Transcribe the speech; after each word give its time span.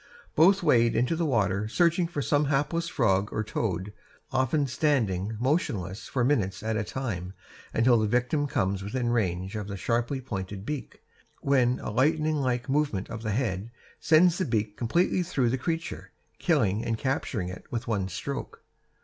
Both 0.35 0.63
wade 0.63 0.95
into 0.95 1.15
the 1.15 1.27
water 1.27 1.67
searching 1.67 2.07
for 2.07 2.23
some 2.23 2.45
hapless 2.45 2.87
frog 2.87 3.29
or 3.31 3.43
toad, 3.43 3.93
often 4.31 4.65
standing 4.65 5.37
motionless 5.39 6.07
for 6.07 6.23
minutes 6.23 6.63
at 6.63 6.75
a 6.75 6.83
time 6.83 7.33
until 7.71 7.99
the 7.99 8.07
victim 8.07 8.47
comes 8.47 8.81
within 8.81 9.09
range 9.11 9.55
of 9.55 9.67
the 9.67 9.77
sharply 9.77 10.19
pointed 10.19 10.65
beak, 10.65 11.03
when 11.41 11.77
a 11.81 11.91
lightning 11.91 12.37
like 12.37 12.67
movement 12.67 13.11
of 13.11 13.21
the 13.21 13.29
head 13.33 13.69
sends 13.99 14.39
the 14.39 14.45
beak 14.45 14.75
completely 14.75 15.21
through 15.21 15.49
the 15.51 15.57
creature, 15.59 16.11
killing 16.39 16.83
and 16.83 16.97
capturing 16.97 17.49
it 17.49 17.65
with 17.69 17.87
one 17.87 18.07
stroke. 18.09 18.63